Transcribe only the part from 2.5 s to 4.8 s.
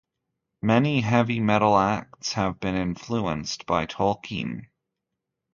been influenced by Tolkien.